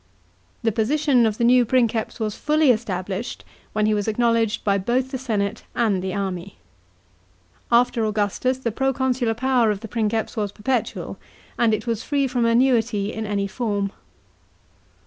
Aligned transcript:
The 0.63 0.71
position 0.71 1.27
of 1.27 1.37
the 1.37 1.43
new 1.43 1.63
Princeps 1.63 2.19
was 2.19 2.35
fully 2.35 2.71
established 2.71 3.45
when 3.73 3.85
he 3.85 3.93
was 3.93 4.07
acknowledged 4.07 4.63
by 4.63 4.79
both 4.79 5.11
the 5.11 5.19
senate 5.19 5.63
and 5.75 6.01
the 6.01 6.11
army. 6.11 6.57
After 7.71 8.03
Augustus, 8.03 8.57
the 8.57 8.71
proconsular 8.71 9.35
power 9.35 9.69
of 9.69 9.81
the 9.81 9.87
Princeps 9.87 10.35
was 10.35 10.51
perpetual, 10.51 11.19
and 11.55 11.71
it 11.71 11.85
was 11.85 12.01
free 12.01 12.25
from 12.27 12.45
annuity 12.45 13.13
in 13.13 13.27
any 13.27 13.45
form. 13.45 13.91